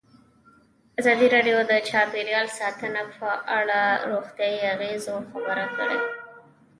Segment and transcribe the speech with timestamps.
[0.99, 5.99] ازادي راډیو د چاپیریال ساتنه په اړه د روغتیایي اغېزو خبره کړې.